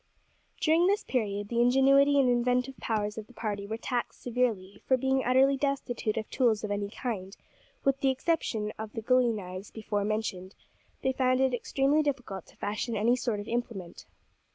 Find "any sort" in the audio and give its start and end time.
12.95-13.39